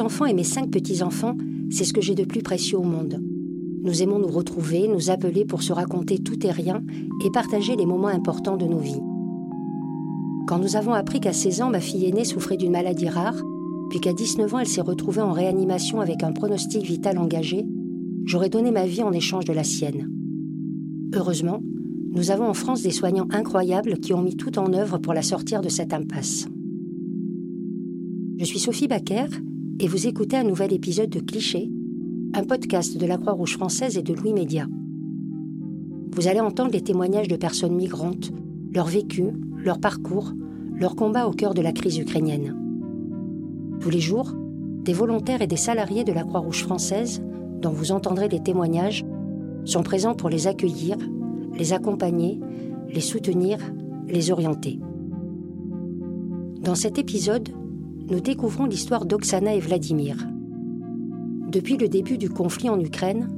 enfants 0.00 0.26
et 0.26 0.34
mes 0.34 0.44
cinq 0.44 0.70
petits-enfants, 0.70 1.36
c'est 1.70 1.84
ce 1.84 1.92
que 1.92 2.00
j'ai 2.00 2.14
de 2.14 2.24
plus 2.24 2.42
précieux 2.42 2.78
au 2.78 2.82
monde. 2.82 3.20
Nous 3.82 4.02
aimons 4.02 4.18
nous 4.18 4.28
retrouver, 4.28 4.88
nous 4.88 5.10
appeler 5.10 5.44
pour 5.44 5.62
se 5.62 5.72
raconter 5.72 6.18
tout 6.18 6.44
et 6.46 6.50
rien 6.50 6.82
et 7.24 7.30
partager 7.30 7.76
les 7.76 7.86
moments 7.86 8.08
importants 8.08 8.56
de 8.56 8.66
nos 8.66 8.78
vies. 8.78 9.00
Quand 10.46 10.58
nous 10.58 10.76
avons 10.76 10.92
appris 10.92 11.20
qu'à 11.20 11.32
16 11.32 11.62
ans, 11.62 11.70
ma 11.70 11.80
fille 11.80 12.06
aînée 12.06 12.24
souffrait 12.24 12.56
d'une 12.56 12.72
maladie 12.72 13.08
rare, 13.08 13.36
puis 13.90 14.00
qu'à 14.00 14.12
19 14.12 14.54
ans, 14.54 14.58
elle 14.58 14.66
s'est 14.66 14.80
retrouvée 14.80 15.20
en 15.20 15.32
réanimation 15.32 16.00
avec 16.00 16.22
un 16.22 16.32
pronostic 16.32 16.84
vital 16.84 17.18
engagé, 17.18 17.64
j'aurais 18.24 18.48
donné 18.48 18.70
ma 18.70 18.86
vie 18.86 19.02
en 19.02 19.12
échange 19.12 19.44
de 19.44 19.52
la 19.52 19.64
sienne. 19.64 20.10
Heureusement, 21.14 21.60
nous 22.12 22.30
avons 22.30 22.48
en 22.48 22.54
France 22.54 22.82
des 22.82 22.90
soignants 22.90 23.28
incroyables 23.30 23.98
qui 23.98 24.14
ont 24.14 24.22
mis 24.22 24.36
tout 24.36 24.58
en 24.58 24.72
œuvre 24.72 24.98
pour 24.98 25.14
la 25.14 25.22
sortir 25.22 25.60
de 25.60 25.68
cette 25.68 25.92
impasse. 25.92 26.46
Je 28.38 28.44
suis 28.44 28.58
Sophie 28.58 28.88
Baquer 28.88 29.26
et 29.78 29.88
vous 29.88 30.06
écoutez 30.06 30.36
un 30.38 30.44
nouvel 30.44 30.72
épisode 30.72 31.10
de 31.10 31.20
Cliché, 31.20 31.70
un 32.34 32.44
podcast 32.44 32.96
de 32.96 33.06
la 33.06 33.18
Croix-Rouge 33.18 33.54
française 33.54 33.98
et 33.98 34.02
de 34.02 34.14
Louis 34.14 34.32
Média. 34.32 34.66
Vous 36.12 36.28
allez 36.28 36.40
entendre 36.40 36.70
les 36.72 36.80
témoignages 36.80 37.28
de 37.28 37.36
personnes 37.36 37.74
migrantes, 37.74 38.32
leur 38.72 38.86
vécu, 38.86 39.32
leur 39.62 39.78
parcours, 39.78 40.32
leur 40.78 40.96
combat 40.96 41.26
au 41.26 41.32
cœur 41.32 41.52
de 41.52 41.60
la 41.60 41.72
crise 41.72 41.98
ukrainienne. 41.98 42.56
Tous 43.80 43.90
les 43.90 44.00
jours, 44.00 44.32
des 44.82 44.94
volontaires 44.94 45.42
et 45.42 45.46
des 45.46 45.56
salariés 45.56 46.04
de 46.04 46.12
la 46.12 46.24
Croix-Rouge 46.24 46.62
française, 46.62 47.22
dont 47.60 47.72
vous 47.72 47.92
entendrez 47.92 48.28
les 48.28 48.42
témoignages, 48.42 49.04
sont 49.66 49.82
présents 49.82 50.14
pour 50.14 50.30
les 50.30 50.46
accueillir, 50.46 50.96
les 51.54 51.74
accompagner, 51.74 52.40
les 52.88 53.00
soutenir, 53.00 53.58
les 54.08 54.30
orienter. 54.30 54.78
Dans 56.62 56.74
cet 56.74 56.98
épisode, 56.98 57.50
nous 58.08 58.20
découvrons 58.20 58.66
l'histoire 58.66 59.04
d'Oksana 59.04 59.54
et 59.54 59.60
Vladimir. 59.60 60.16
Depuis 61.48 61.76
le 61.76 61.88
début 61.88 62.18
du 62.18 62.28
conflit 62.28 62.68
en 62.68 62.78
Ukraine, 62.78 63.28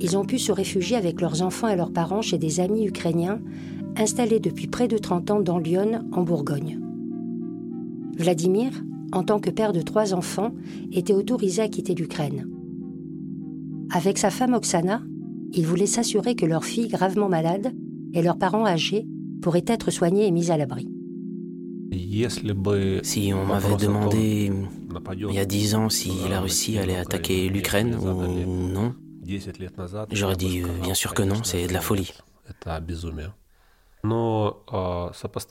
ils 0.00 0.16
ont 0.16 0.24
pu 0.24 0.38
se 0.38 0.52
réfugier 0.52 0.96
avec 0.96 1.20
leurs 1.20 1.42
enfants 1.42 1.68
et 1.68 1.76
leurs 1.76 1.92
parents 1.92 2.22
chez 2.22 2.38
des 2.38 2.60
amis 2.60 2.86
ukrainiens 2.86 3.40
installés 3.96 4.40
depuis 4.40 4.66
près 4.66 4.88
de 4.88 4.98
30 4.98 5.30
ans 5.30 5.40
dans 5.40 5.58
Lyon, 5.58 6.02
en 6.12 6.22
Bourgogne. 6.22 6.80
Vladimir, 8.16 8.72
en 9.12 9.22
tant 9.22 9.38
que 9.38 9.50
père 9.50 9.72
de 9.72 9.82
trois 9.82 10.14
enfants, 10.14 10.52
était 10.92 11.12
autorisé 11.12 11.62
à 11.62 11.68
quitter 11.68 11.94
l'Ukraine. 11.94 12.48
Avec 13.90 14.18
sa 14.18 14.30
femme 14.30 14.54
Oksana, 14.54 15.02
il 15.52 15.66
voulait 15.66 15.86
s'assurer 15.86 16.34
que 16.34 16.46
leur 16.46 16.64
fille 16.64 16.88
gravement 16.88 17.28
malade 17.28 17.72
et 18.12 18.22
leurs 18.22 18.38
parents 18.38 18.66
âgés 18.66 19.06
pourraient 19.42 19.64
être 19.66 19.90
soignés 19.90 20.26
et 20.26 20.30
mis 20.30 20.50
à 20.50 20.56
l'abri. 20.56 20.88
Si 23.02 23.32
on 23.34 23.44
m'avait 23.44 23.76
demandé 23.76 24.50
il 25.28 25.34
y 25.34 25.38
a 25.38 25.44
dix 25.44 25.74
ans 25.74 25.88
si 25.88 26.12
la 26.28 26.40
Russie 26.40 26.78
allait 26.78 26.96
attaquer 26.96 27.48
l'Ukraine 27.48 27.94
ou 27.96 28.68
non, 28.68 28.94
j'aurais 30.10 30.36
dit 30.36 30.62
bien 30.82 30.94
sûr 30.94 31.14
que 31.14 31.22
non, 31.22 31.42
c'est 31.42 31.66
de 31.66 31.72
la 31.72 31.80
folie. 31.80 32.12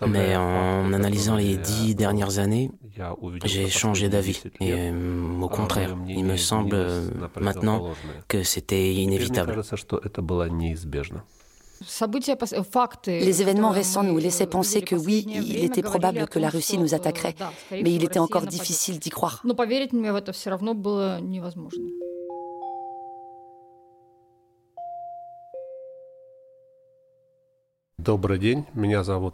Mais 0.07 0.35
en 0.35 0.93
analysant 0.93 1.35
les 1.35 1.57
dix 1.57 1.95
dernières 1.95 2.39
années, 2.39 2.71
j'ai 3.43 3.67
changé 3.69 4.07
d'avis. 4.09 4.41
Et 4.61 4.71
euh, 4.73 5.41
au 5.41 5.49
contraire, 5.49 5.95
il 6.07 6.23
me 6.23 6.37
semble 6.37 6.77
maintenant 7.41 7.89
que 8.27 8.43
c'était 8.43 8.93
inévitable. 8.93 9.61
Les 13.07 13.41
événements 13.41 13.69
récents 13.69 14.03
nous 14.03 14.17
laissaient 14.17 14.47
penser 14.47 14.81
que 14.81 14.95
oui, 14.95 15.25
il 15.27 15.63
était 15.63 15.81
probable 15.81 16.27
que 16.27 16.39
la 16.39 16.49
Russie 16.49 16.77
nous 16.77 16.93
attaquerait, 16.93 17.35
mais 17.71 17.93
il 17.93 18.03
était 18.03 18.19
encore 18.19 18.45
difficile 18.45 18.99
d'y 18.99 19.09
croire. 19.09 19.43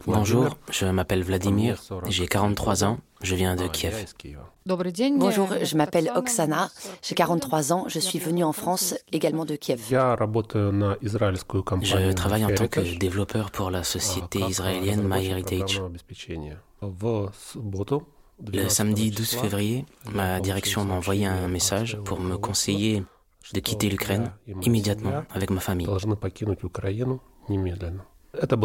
Bonjour, 0.06 0.56
je 0.70 0.86
m'appelle 0.86 1.22
Vladimir, 1.22 1.82
j'ai 2.08 2.26
43 2.26 2.84
ans, 2.84 2.98
je 3.22 3.34
viens 3.34 3.54
de 3.54 3.66
Kiev. 3.68 4.06
Bonjour, 4.66 5.48
je 5.62 5.76
m'appelle 5.76 6.10
Oksana, 6.14 6.70
j'ai 7.02 7.14
43 7.14 7.72
ans, 7.72 7.84
je 7.88 7.98
suis 7.98 8.18
venue 8.18 8.44
en 8.44 8.52
France 8.52 8.94
également 9.12 9.44
de 9.44 9.56
Kiev. 9.56 9.82
Je 9.88 12.12
travaille 12.12 12.44
en 12.44 12.54
tant 12.54 12.68
que 12.68 12.98
développeur 12.98 13.50
pour 13.50 13.70
la 13.70 13.84
société 13.84 14.40
israélienne 14.40 15.06
MyHeritage. 15.06 15.82
Le 18.52 18.68
samedi 18.68 19.10
12 19.10 19.34
février, 19.34 19.84
ma 20.12 20.40
direction 20.40 20.84
m'a 20.84 20.94
envoyé 20.94 21.26
un 21.26 21.48
message 21.48 21.98
pour 22.04 22.20
me 22.20 22.36
conseiller 22.36 23.04
de 23.52 23.60
quitter 23.60 23.88
l'Ukraine 23.88 24.32
immédiatement 24.62 25.24
avec 25.30 25.50
ma 25.50 25.60
famille. 25.60 25.88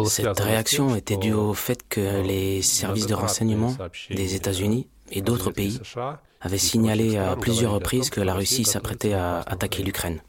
Cette 0.06 0.40
réaction 0.40 0.96
était 0.96 1.16
due 1.16 1.34
au 1.34 1.52
fait 1.52 1.86
que 1.88 2.22
les 2.22 2.62
services 2.62 3.06
de 3.06 3.14
renseignement 3.14 3.74
des 4.10 4.34
États-Unis 4.34 4.88
et 5.10 5.20
d'autres 5.20 5.50
pays 5.50 5.80
avaient 6.40 6.58
signalé 6.58 7.18
à 7.18 7.36
plusieurs 7.36 7.72
reprises 7.72 8.10
que 8.10 8.20
la 8.20 8.34
Russie 8.34 8.64
s'apprêtait 8.64 9.12
à 9.12 9.40
attaquer 9.40 9.82
l'Ukraine. 9.82 10.22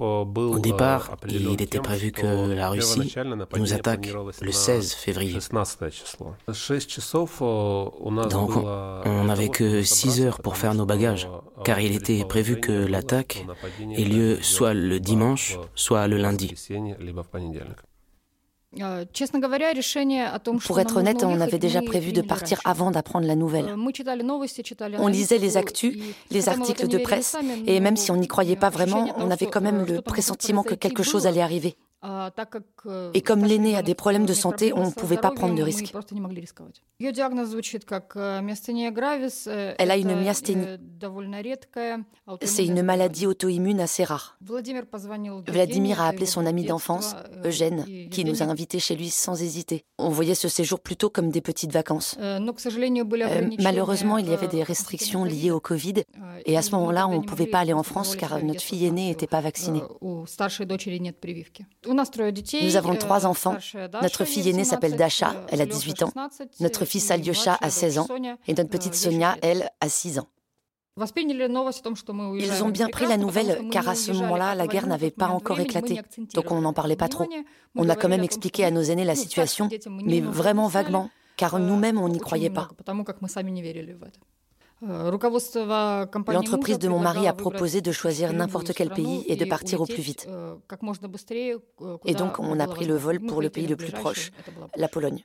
Au 0.00 0.58
départ, 0.58 1.16
il 1.28 1.60
était 1.60 1.78
prévu 1.78 2.10
que 2.10 2.54
la 2.54 2.70
Russie 2.70 3.14
nous 3.56 3.74
attaque 3.74 4.08
le 4.40 4.52
16 4.52 4.94
février. 4.94 5.38
Donc, 8.30 8.50
on 8.56 9.24
n'avait 9.24 9.50
que 9.50 9.82
6 9.82 10.22
heures 10.22 10.40
pour 10.40 10.56
faire 10.56 10.74
nos 10.74 10.86
bagages, 10.86 11.28
car 11.68 11.80
il 11.80 11.94
était 11.94 12.24
prévu 12.24 12.60
que 12.60 12.72
l'attaque 12.72 13.44
ait 13.94 14.04
lieu 14.04 14.38
soit 14.40 14.72
le 14.72 14.98
dimanche, 14.98 15.58
soit 15.74 16.08
le 16.08 16.16
lundi. 16.16 16.54
Pour 20.64 20.80
être 20.80 20.96
honnête, 20.96 21.24
on 21.24 21.40
avait 21.42 21.58
déjà 21.58 21.82
prévu 21.82 22.12
de 22.12 22.22
partir 22.22 22.58
avant 22.64 22.90
d'apprendre 22.90 23.26
la 23.26 23.36
nouvelle. 23.36 23.66
On 24.98 25.08
lisait 25.08 25.36
les 25.36 25.58
actus, 25.58 25.98
les 26.30 26.48
articles 26.48 26.88
de 26.88 26.96
presse, 26.96 27.36
et 27.66 27.80
même 27.80 27.96
si 27.98 28.10
on 28.10 28.16
n'y 28.16 28.28
croyait 28.28 28.56
pas 28.56 28.70
vraiment, 28.70 29.12
on 29.18 29.30
avait 29.30 29.46
quand 29.46 29.60
même 29.60 29.84
le 29.84 30.00
pressentiment 30.00 30.62
que 30.62 30.74
quelque 30.74 31.02
chose 31.02 31.26
allait 31.26 31.42
arriver. 31.42 31.76
Et 33.14 33.22
comme 33.22 33.44
l'aîné 33.44 33.76
a 33.76 33.82
des 33.82 33.94
problèmes 33.94 34.26
de 34.26 34.32
santé, 34.32 34.72
on 34.72 34.86
ne 34.86 34.90
pouvait 34.92 35.16
pas 35.16 35.32
prendre 35.32 35.54
de 35.56 35.62
risques. 35.62 35.92
Elle 39.78 39.90
a 39.90 39.96
une 39.96 40.14
myasthénie. 40.14 40.66
C'est 42.42 42.66
une 42.66 42.82
maladie 42.82 43.26
auto-immune 43.26 43.80
assez 43.80 44.04
rare. 44.04 44.36
Vladimir 45.48 46.00
a 46.00 46.08
appelé 46.08 46.26
son 46.26 46.46
ami 46.46 46.64
d'enfance, 46.64 47.16
Eugène, 47.44 47.84
qui 48.10 48.24
nous 48.24 48.42
a 48.42 48.46
invités 48.46 48.78
chez 48.78 48.94
lui 48.94 49.10
sans 49.10 49.42
hésiter. 49.42 49.84
On 49.98 50.08
voyait 50.10 50.34
ce 50.34 50.48
séjour 50.48 50.80
plutôt 50.80 51.10
comme 51.10 51.30
des 51.30 51.40
petites 51.40 51.72
vacances. 51.72 52.16
malheureusement, 53.60 54.18
il 54.18 54.28
y 54.28 54.32
avait 54.32 54.48
des 54.48 54.62
restrictions 54.62 55.24
liées 55.24 55.50
au 55.50 55.60
Covid, 55.60 56.04
et 56.46 56.56
à 56.56 56.62
ce 56.62 56.70
moment-là, 56.72 57.08
on 57.08 57.20
ne 57.20 57.24
pouvait 57.26 57.46
pas 57.46 57.58
aller 57.60 57.72
en 57.72 57.82
France 57.82 58.14
car 58.16 58.42
notre 58.44 58.60
fille 58.60 58.86
aînée 58.86 59.08
n'était 59.08 59.26
pas 59.26 59.40
vaccinée. 59.40 59.82
Nous 62.62 62.76
avons 62.76 62.96
trois 62.96 63.26
enfants. 63.26 63.56
Notre 64.02 64.24
fille 64.24 64.48
aînée 64.48 64.64
s'appelle 64.64 64.96
Dasha, 64.96 65.34
elle 65.48 65.60
a 65.60 65.66
18 65.66 66.02
ans. 66.02 66.12
Notre 66.60 66.84
fils 66.84 67.10
Alyosha 67.10 67.58
a 67.60 67.70
16 67.70 67.98
ans. 67.98 68.06
Et 68.46 68.54
notre 68.54 68.70
petite 68.70 68.94
Sonia, 68.94 69.36
elle, 69.42 69.70
a 69.80 69.88
6 69.88 70.18
ans. 70.18 70.28
Ils 70.96 72.62
ont 72.64 72.68
bien 72.70 72.88
pris 72.88 73.06
la 73.06 73.16
nouvelle, 73.16 73.68
car 73.70 73.88
à 73.88 73.94
ce 73.94 74.12
moment-là, 74.12 74.54
la 74.54 74.66
guerre 74.66 74.86
n'avait 74.86 75.10
pas 75.12 75.28
encore 75.28 75.60
éclaté, 75.60 76.00
donc 76.34 76.50
on 76.50 76.60
n'en 76.60 76.72
parlait 76.72 76.96
pas 76.96 77.08
trop. 77.08 77.28
On 77.76 77.88
a 77.88 77.94
quand 77.94 78.08
même 78.08 78.24
expliqué 78.24 78.64
à 78.64 78.70
nos 78.70 78.82
aînés 78.82 79.04
la 79.04 79.14
situation, 79.14 79.68
mais 80.04 80.20
vraiment 80.20 80.66
vaguement, 80.66 81.10
car 81.36 81.58
nous-mêmes, 81.58 81.98
on 81.98 82.08
n'y 82.08 82.18
croyait 82.18 82.50
pas. 82.50 82.68
L'entreprise 84.80 86.78
de 86.78 86.88
mon 86.88 87.00
mari 87.00 87.26
a 87.26 87.32
proposé 87.32 87.80
de 87.80 87.90
choisir 87.90 88.32
n'importe 88.32 88.72
quel 88.74 88.90
pays 88.90 89.24
et 89.26 89.36
de 89.36 89.44
partir 89.44 89.80
au 89.80 89.86
plus 89.86 90.02
vite. 90.02 90.28
Et 92.04 92.14
donc, 92.14 92.38
on 92.38 92.60
a 92.60 92.66
pris 92.66 92.86
le 92.86 92.96
vol 92.96 93.20
pour 93.20 93.42
le 93.42 93.50
pays 93.50 93.66
le 93.66 93.76
plus 93.76 93.92
proche, 93.92 94.30
la 94.76 94.88
Pologne. 94.88 95.24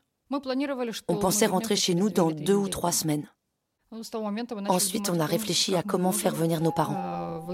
On 1.08 1.18
pensait 1.18 1.46
rentrer 1.46 1.76
chez 1.76 1.94
nous 1.94 2.10
dans 2.10 2.32
deux 2.32 2.56
ou 2.56 2.68
trois 2.68 2.92
semaines. 2.92 3.30
Ensuite, 4.70 5.10
on 5.12 5.20
a 5.20 5.26
réfléchi 5.26 5.76
à 5.76 5.84
comment 5.84 6.12
faire 6.12 6.34
venir 6.34 6.62
nos 6.62 6.72
parents. 6.72 7.46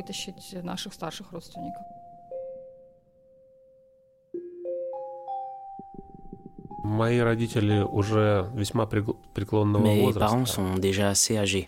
Mes 9.83 10.13
parents 10.13 10.45
sont 10.45 10.75
déjà 10.75 11.09
assez 11.09 11.38
âgés. 11.38 11.65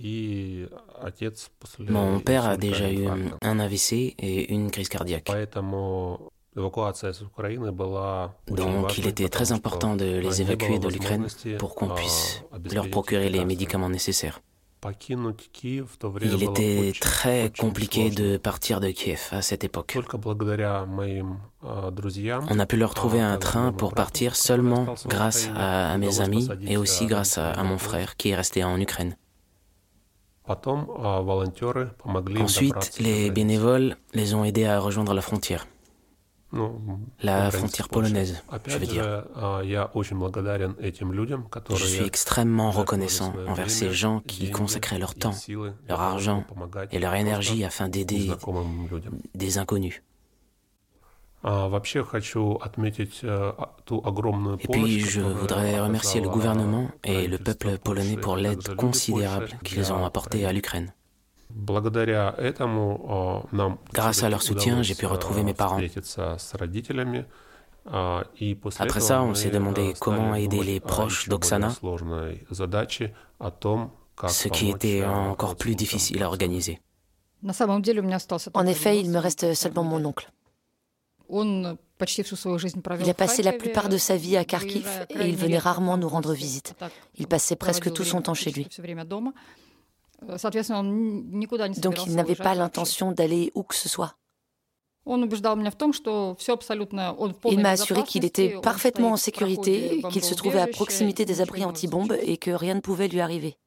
Mon 1.89 2.19
père 2.19 2.45
a 2.45 2.57
déjà 2.57 2.91
eu 2.91 3.07
un 3.41 3.59
AVC 3.59 4.15
et 4.19 4.53
une 4.53 4.71
crise 4.71 4.89
cardiaque. 4.89 5.31
Donc 8.47 8.97
il 8.97 9.07
était 9.07 9.29
très 9.29 9.51
important 9.51 9.95
de 9.95 10.05
les 10.17 10.41
évacuer 10.41 10.79
de 10.79 10.87
l'Ukraine 10.89 11.27
pour 11.59 11.75
qu'on 11.75 11.89
puisse 11.89 12.43
leur 12.73 12.89
procurer 12.89 13.29
les 13.29 13.45
médicaments 13.45 13.89
nécessaires. 13.89 14.41
Il 16.21 16.43
était 16.43 16.91
très 16.99 17.51
compliqué 17.57 18.09
de 18.09 18.37
partir 18.37 18.79
de 18.79 18.89
Kiev 18.89 19.29
à 19.31 19.43
cette 19.43 19.63
époque. 19.63 19.97
On 22.49 22.59
a 22.59 22.65
pu 22.65 22.77
leur 22.77 22.93
trouver 22.95 23.21
un 23.21 23.37
train 23.37 23.71
pour 23.71 23.93
partir 23.93 24.35
seulement 24.35 24.95
grâce 25.07 25.49
à, 25.55 25.97
mes 25.97 26.21
amis 26.21 26.49
et 26.65 26.77
aussi 26.77 27.05
grâce 27.05 27.37
à, 27.37 27.63
mon 27.63 27.77
frère 27.77 28.15
qui 28.15 28.29
est 28.29 28.35
resté 28.35 28.63
en 28.63 28.79
Ukraine. 28.79 29.15
Ensuite, 32.39 32.99
les 32.99 33.29
bénévoles 33.29 33.95
les 34.13 34.33
ont 34.33 34.43
aidés 34.43 34.65
à 34.65 34.79
rejoindre 34.79 35.13
la 35.13 35.21
frontière. 35.21 35.67
La 37.21 37.51
frontière 37.51 37.87
polonaise, 37.87 38.43
je 38.67 38.77
veux 38.77 38.85
dire. 38.85 39.23
Je 41.69 41.85
suis 41.85 42.03
extrêmement 42.03 42.71
reconnaissant 42.71 43.33
envers 43.47 43.69
ces 43.69 43.91
gens 43.91 44.21
qui 44.27 44.51
consacraient 44.51 44.99
leur 44.99 45.15
temps, 45.15 45.33
leur 45.87 46.01
argent 46.01 46.43
et 46.91 46.99
leur 46.99 47.15
énergie 47.15 47.63
afin 47.63 47.87
d'aider 47.87 48.31
des 49.33 49.57
inconnus. 49.57 50.03
Et 51.43 51.47
puis, 54.71 54.99
je 54.99 55.21
voudrais 55.21 55.79
remercier 55.79 56.21
le 56.21 56.29
gouvernement 56.29 56.91
et 57.03 57.27
le 57.27 57.39
peuple 57.39 57.79
polonais 57.79 58.17
pour 58.17 58.35
l'aide 58.35 58.75
considérable 58.75 59.47
qu'ils 59.63 59.91
ont 59.91 60.05
apportée 60.05 60.45
à 60.45 60.53
l'Ukraine. 60.53 60.93
Grâce 63.93 64.23
à 64.23 64.29
leur 64.29 64.41
soutien, 64.41 64.81
j'ai 64.81 64.95
pu 64.95 65.05
retrouver 65.05 65.43
mes 65.43 65.53
parents. 65.53 65.79
Après 68.79 68.99
ça, 68.99 69.23
on 69.23 69.33
s'est 69.33 69.49
demandé 69.49 69.93
comment 69.99 70.35
aider 70.35 70.63
les 70.63 70.79
proches 70.79 71.27
d'Oksana, 71.29 71.69
ce 74.27 74.47
qui 74.49 74.69
était 74.69 75.03
encore 75.03 75.55
plus 75.55 75.75
difficile 75.75 76.23
à 76.23 76.27
organiser. 76.27 76.79
En 78.53 78.67
effet, 78.67 78.99
il 78.99 79.09
me 79.09 79.17
reste 79.17 79.53
seulement 79.55 79.83
mon 79.83 80.05
oncle. 80.05 80.31
Il 81.31 81.77
a 83.09 83.13
passé 83.13 83.41
la 83.41 83.53
plupart 83.53 83.89
de 83.89 83.97
sa 83.97 84.15
vie 84.17 84.37
à 84.37 84.45
Kharkiv 84.45 84.87
et 85.09 85.27
il 85.27 85.35
venait 85.35 85.57
rarement 85.57 85.97
nous 85.97 86.09
rendre 86.09 86.33
visite. 86.33 86.75
Il 87.15 87.27
passait 87.27 87.55
presque 87.55 87.91
tout 87.93 88.03
son 88.03 88.21
temps 88.21 88.33
chez 88.33 88.51
lui. 88.51 88.67
Donc 90.27 92.05
il 92.05 92.15
n'avait 92.15 92.35
pas 92.35 92.55
l'intention 92.55 93.11
d'aller 93.11 93.51
où 93.55 93.63
que 93.63 93.75
ce 93.75 93.89
soit. 93.89 94.15
Il 95.05 95.17
m'a 97.59 97.69
assuré 97.69 98.03
qu'il 98.03 98.23
était 98.23 98.55
parfaitement 98.61 99.11
en 99.13 99.17
sécurité, 99.17 100.03
qu'il 100.11 100.23
se 100.23 100.35
trouvait 100.35 100.61
à 100.61 100.67
proximité 100.67 101.25
des 101.25 101.41
abris 101.41 101.65
anti-bombes 101.65 102.15
et 102.21 102.37
que 102.37 102.51
rien 102.51 102.75
ne 102.75 102.81
pouvait 102.81 103.07
lui 103.07 103.19
arriver. 103.19 103.57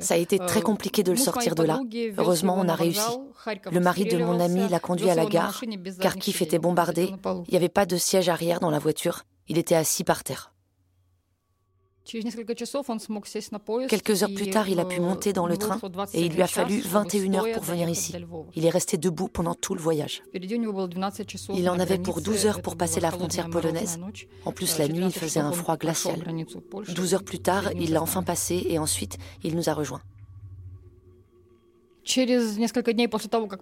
Ça 0.00 0.14
a 0.14 0.16
été 0.16 0.38
très 0.38 0.62
compliqué 0.62 1.02
de 1.04 1.12
le 1.12 1.16
sortir 1.16 1.54
de 1.54 1.62
là. 1.62 1.80
Heureusement, 2.18 2.56
on 2.58 2.68
a 2.68 2.74
réussi. 2.74 3.00
Le 3.70 3.80
mari 3.80 4.06
de 4.06 4.18
mon 4.18 4.40
ami 4.40 4.68
l'a 4.68 4.80
conduit 4.80 5.10
à 5.10 5.14
la 5.14 5.26
gare. 5.26 5.62
Kharkiv 6.00 6.42
était 6.42 6.58
bombardé. 6.58 7.12
Il 7.46 7.50
n'y 7.50 7.56
avait 7.56 7.68
pas 7.68 7.86
de 7.86 7.96
siège 7.96 8.28
arrière 8.28 8.58
dans 8.58 8.70
la 8.70 8.80
voiture. 8.80 9.22
Il 9.46 9.58
était 9.58 9.76
assis 9.76 10.02
par 10.02 10.24
terre. 10.24 10.49
Quelques 13.88 14.22
heures 14.22 14.34
plus 14.34 14.50
tard, 14.50 14.68
il 14.68 14.80
a 14.80 14.84
pu 14.84 15.00
monter 15.00 15.32
dans 15.32 15.46
le 15.46 15.56
train 15.56 15.78
et 16.14 16.22
il 16.22 16.32
lui 16.32 16.42
a 16.42 16.46
fallu 16.46 16.80
21 16.80 17.34
heures 17.34 17.52
pour 17.52 17.62
venir 17.62 17.88
ici. 17.88 18.14
Il 18.54 18.64
est 18.64 18.70
resté 18.70 18.96
debout 18.96 19.28
pendant 19.28 19.54
tout 19.54 19.74
le 19.74 19.80
voyage. 19.80 20.22
Il 20.32 21.68
en 21.68 21.78
avait 21.78 21.98
pour 21.98 22.20
12 22.20 22.46
heures 22.46 22.62
pour 22.62 22.76
passer 22.76 23.00
la 23.00 23.10
frontière 23.10 23.48
polonaise. 23.48 23.98
En 24.44 24.52
plus, 24.52 24.78
la 24.78 24.88
nuit, 24.88 25.04
il 25.06 25.12
faisait 25.12 25.40
un 25.40 25.52
froid 25.52 25.76
glacial. 25.76 26.22
12 26.88 27.14
heures 27.14 27.24
plus 27.24 27.40
tard, 27.40 27.70
il 27.78 27.92
l'a 27.92 28.02
enfin 28.02 28.22
passé 28.22 28.66
et 28.68 28.78
ensuite, 28.78 29.18
il 29.42 29.54
nous 29.56 29.68
a 29.68 29.74
rejoints. 29.74 30.02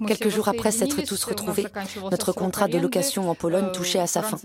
Quelques 0.06 0.28
jours 0.28 0.48
après 0.48 0.70
s'être 0.70 1.02
tous 1.02 1.24
retrouvés, 1.24 1.66
notre 2.10 2.32
contrat 2.32 2.68
de 2.68 2.78
location 2.78 3.30
en 3.30 3.34
Pologne 3.34 3.68
э, 3.68 3.72
touchait 3.72 3.98
à 3.98 4.06
sa 4.06 4.22
fin. 4.22 4.38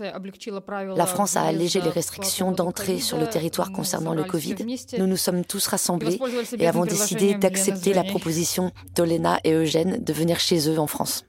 La 0.96 1.06
France 1.06 1.36
a 1.36 1.42
allégé 1.42 1.80
les 1.80 1.90
restrictions 1.90 2.52
d'entrée 2.52 3.00
sur 3.00 3.18
le 3.18 3.26
territoire 3.26 3.72
concernant 3.72 4.14
le 4.14 4.24
Covid. 4.24 4.56
Nous 4.98 5.06
nous 5.06 5.16
sommes 5.16 5.44
tous 5.44 5.66
rassemblés 5.66 6.18
et 6.58 6.66
avons 6.66 6.84
décidé 6.84 7.34
d'accepter 7.34 7.92
la 7.94 8.04
proposition 8.04 8.72
d'Olena 8.94 9.40
et 9.44 9.52
Eugène 9.52 10.02
de 10.02 10.12
venir 10.12 10.40
chez 10.40 10.68
eux 10.68 10.78
en 10.78 10.86
France. 10.86 11.24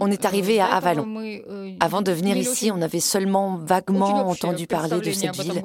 On 0.00 0.10
est 0.10 0.24
arrivé 0.24 0.60
à 0.60 0.66
Avalon. 0.66 1.06
Э, 1.20 1.72
Avant 1.80 2.02
de 2.02 2.10
venir 2.12 2.36
ici, 2.36 2.70
on 2.72 2.80
avait 2.80 3.00
seulement 3.00 3.56
vaguement 3.56 4.28
entendu 4.28 4.66
parler 4.66 5.00
de 5.00 5.12
cette 5.12 5.36
ville. 5.36 5.62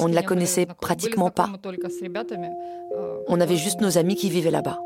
On 0.00 0.08
ne 0.08 0.14
la 0.14 0.22
connaissait 0.22 0.66
pratiquement 0.80 1.30
pas. 1.30 1.48
Э, 1.64 2.96
on 3.28 3.40
avait 3.40 3.56
juste 3.56 3.80
nos 3.80 3.96
amis 3.98 4.16
qui 4.16 4.28
vivaient 4.28 4.50
là-bas. 4.50 4.80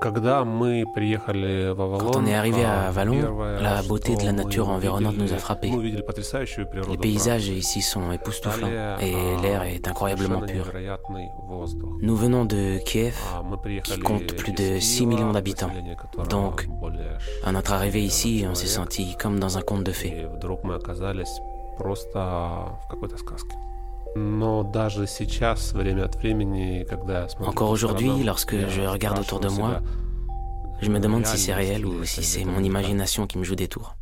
Quand 0.00 0.12
on 2.16 2.26
est 2.26 2.34
arrivé 2.34 2.64
à 2.64 2.90
Vallon, 2.90 3.38
la 3.60 3.82
beauté 3.82 4.16
de 4.16 4.24
la 4.24 4.32
nature 4.32 4.68
environnante 4.68 5.16
nous 5.16 5.32
a 5.32 5.38
frappés. 5.38 5.72
Les 6.88 6.96
paysages 6.96 7.48
ici 7.48 7.80
sont 7.80 8.12
époustouflants 8.12 8.98
et 9.00 9.14
l'air 9.42 9.62
est 9.62 9.88
incroyablement 9.88 10.40
pur. 10.40 10.70
Nous 12.00 12.16
venons 12.16 12.44
de 12.44 12.78
Kiev, 12.84 13.16
qui 13.82 13.98
compte 13.98 14.34
plus 14.36 14.52
de 14.52 14.78
6 14.78 15.06
millions 15.06 15.32
d'habitants. 15.32 15.70
Donc, 16.28 16.68
à 17.44 17.52
notre 17.52 17.72
arrivée 17.72 18.02
ici, 18.02 18.44
on 18.48 18.54
s'est 18.54 18.66
senti 18.66 19.16
comme 19.16 19.38
dans 19.38 19.58
un 19.58 19.62
conte 19.62 19.84
de 19.84 19.92
fées. 19.92 20.26
Encore 27.40 27.70
aujourd'hui, 27.70 28.10
lorsque 28.24 28.56
je 28.68 28.82
regarde 28.82 29.18
autour 29.18 29.40
de 29.40 29.48
moi, 29.48 29.80
je 30.80 30.90
me 30.90 31.00
demande 31.00 31.26
si 31.26 31.38
c'est 31.38 31.54
réel 31.54 31.84
ou 31.86 32.04
si 32.04 32.22
c'est 32.22 32.44
mon 32.44 32.62
imagination 32.62 33.26
qui 33.26 33.38
me 33.38 33.44
joue 33.44 33.56
des 33.56 33.68
tours. 33.68 33.96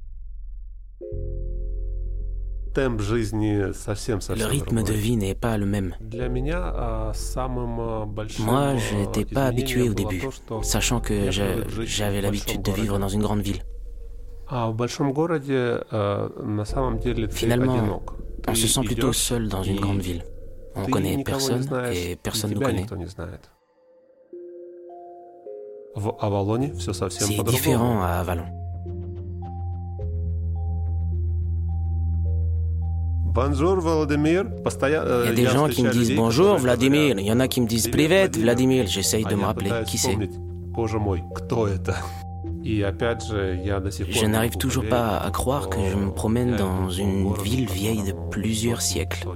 Le 2.74 4.46
rythme 4.46 4.82
de 4.82 4.92
vie 4.92 5.16
n'est 5.16 5.34
pas 5.34 5.58
le 5.58 5.66
même. 5.66 5.94
Moi, 8.40 8.76
je 8.76 8.96
n'étais 8.96 9.24
pas 9.26 9.46
habitué 9.46 9.88
au 9.88 9.94
début, 9.94 10.22
sachant 10.62 11.00
que 11.00 11.30
j'avais 11.30 12.20
l'habitude 12.20 12.62
de 12.62 12.72
vivre 12.72 12.98
dans 12.98 13.08
une 13.08 13.22
grande 13.22 13.40
ville. 13.40 13.62
Finalement, 17.30 18.02
on 18.48 18.54
se 18.54 18.66
sent 18.66 18.80
plutôt 18.84 19.12
seul 19.12 19.48
dans 19.48 19.62
une 19.62 19.80
grande 19.80 20.00
ville. 20.00 20.24
On 20.74 20.86
connaît 20.86 21.22
personne 21.22 21.66
et 21.92 22.16
personne 22.16 22.50
ne 22.50 22.54
nous 22.56 22.60
connaît. 22.60 22.86
C'est 27.10 27.42
différent 27.44 28.02
à 28.02 28.06
Avalon. 28.08 28.44
Il 35.22 35.26
y 35.26 35.28
a 35.28 35.32
des 35.32 35.46
gens 35.46 35.68
qui 35.68 35.82
me 35.82 35.90
disent 35.90 36.14
bonjour 36.14 36.56
Vladimir, 36.58 37.18
il 37.18 37.26
y 37.26 37.32
en 37.32 37.40
a 37.40 37.48
qui 37.48 37.60
me 37.60 37.66
disent 37.66 37.88
privet 37.88 38.28
Vladimir, 38.28 38.86
j'essaye 38.86 39.24
de 39.24 39.34
me 39.34 39.44
rappeler 39.44 39.70
qui 39.86 39.98
c'est. 39.98 40.16
Je 42.64 44.26
n'arrive 44.26 44.56
toujours 44.56 44.88
pas 44.88 45.18
à 45.18 45.30
croire 45.30 45.68
que 45.68 45.78
je 45.80 45.96
me 45.96 46.10
promène 46.12 46.56
dans 46.56 46.88
une 46.90 47.32
ville 47.34 47.68
vieille 47.68 48.04
de 48.04 48.14
plusieurs 48.30 48.82
siècles. 48.82 49.26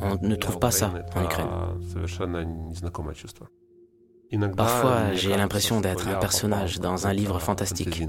On 0.00 0.16
ne 0.26 0.34
trouve 0.34 0.58
pas 0.58 0.70
ça 0.70 0.92
en 1.14 1.24
Ukraine. 1.24 1.48
Parfois, 4.56 5.12
j'ai 5.12 5.36
l'impression 5.36 5.80
d'être 5.80 6.08
un 6.08 6.16
personnage 6.16 6.80
dans 6.80 7.06
un 7.06 7.12
livre 7.12 7.38
fantastique. 7.38 8.02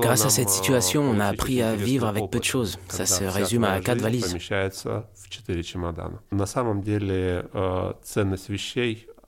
Grâce 0.00 0.24
à 0.24 0.30
cette 0.30 0.50
situation, 0.50 1.02
on 1.02 1.20
a 1.20 1.26
appris 1.26 1.62
à 1.62 1.74
vivre 1.74 2.06
avec 2.06 2.30
peu 2.30 2.38
de 2.38 2.44
choses. 2.44 2.78
Ça 2.88 3.06
se 3.06 3.24
résume 3.24 3.64
à 3.64 3.80
quatre 3.80 4.00
valises. 4.00 4.36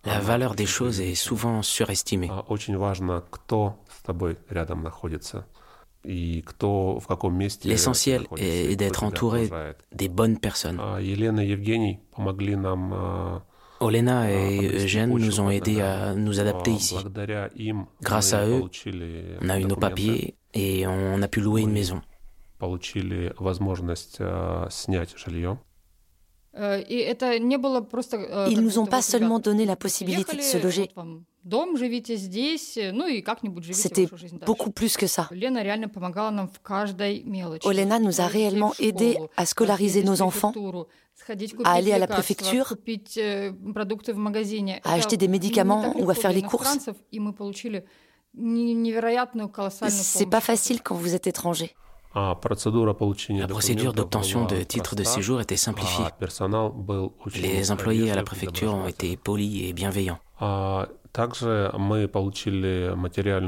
La 0.04 0.20
valeur 0.20 0.54
des 0.54 0.66
choses 0.66 1.00
est 1.00 1.14
souvent 1.14 1.62
surestimée. 1.62 2.30
L'essentiel 7.64 8.26
est 8.36 8.76
d'être 8.76 9.02
entouré 9.04 9.50
des 9.92 10.08
bonnes 10.08 10.38
personnes. 10.38 10.80
Olena 13.80 14.30
et 14.30 14.84
Eugène 14.84 15.10
nous 15.10 15.40
ont 15.40 15.50
aidés 15.50 15.80
à 15.80 16.14
nous 16.14 16.40
adapter 16.40 16.72
ici. 16.72 16.96
Grâce 18.02 18.32
à 18.32 18.46
eux, 18.46 18.62
on 19.42 19.48
a 19.48 19.58
eu 19.58 19.64
nos 19.64 19.76
papiers 19.76 20.34
et 20.54 20.86
on 20.86 21.20
a 21.22 21.28
pu 21.28 21.40
louer 21.40 21.62
une 21.62 21.72
maison. 21.72 22.00
Ils 26.56 28.60
nous 28.60 28.78
ont 28.78 28.86
pas 28.86 29.02
seulement 29.02 29.38
donné 29.38 29.66
la 29.66 29.76
possibilité 29.76 30.36
de 30.36 30.42
se 30.42 30.58
loger. 30.58 30.88
C'était 33.72 34.06
beaucoup 34.44 34.70
plus 34.70 34.96
que 34.96 35.06
ça. 35.06 35.28
Olena 37.64 37.98
nous 37.98 38.20
a 38.20 38.26
réellement 38.26 38.72
aidés 38.80 39.18
à 39.36 39.46
scolariser 39.46 40.02
nos 40.02 40.22
enfants, 40.22 40.52
à 41.64 41.72
aller 41.72 41.92
à 41.92 41.98
la 41.98 42.06
préfecture, 42.08 42.74
э, 43.16 43.52
à 44.84 44.92
acheter 44.92 45.16
des 45.16 45.28
médicaments 45.28 45.94
ou 45.98 46.10
à 46.10 46.14
faire 46.14 46.32
les 46.32 46.42
courses. 46.42 46.78
C'est 49.88 50.30
pas 50.30 50.40
facile 50.40 50.82
quand 50.82 50.94
vous 50.96 51.14
êtes 51.14 51.26
étranger. 51.26 51.74
La 52.16 53.46
procédure 53.46 53.92
d'obtention 53.92 54.46
de 54.46 54.62
titres 54.62 54.96
de 54.96 55.04
séjour 55.04 55.40
était 55.42 55.56
simplifiée. 55.56 56.06
Les 57.34 57.70
employés 57.70 58.10
à 58.10 58.16
la 58.16 58.22
préfecture 58.22 58.74
ont 58.74 58.88
été 58.88 59.16
polis 59.18 59.68
et 59.68 59.72
bienveillants. 59.74 60.18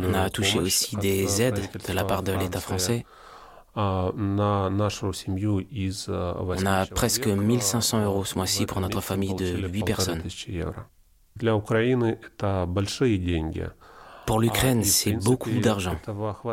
On 0.05 0.15
a 0.15 0.31
touché 0.31 0.59
aussi 0.59 0.97
des 0.97 1.41
aides 1.43 1.61
de 1.89 1.93
la 1.95 2.05
part 2.05 2.23
de 2.23 2.33
l'État 2.33 2.61
français. 2.61 3.07
On 3.75 4.39
a 6.67 6.87
presque 6.87 7.27
1500 7.27 8.05
euros 8.05 8.25
ce 8.25 8.35
mois-ci 8.37 8.67
pour 8.67 8.81
notre 8.81 9.01
famille 9.01 9.35
de 9.35 9.67
8 9.67 9.83
personnes. 9.85 10.23
Pour 14.29 14.41
l'Ukraine, 14.41 14.85
c'est 14.85 15.13
beaucoup 15.15 15.59
d'argent. 15.59 15.97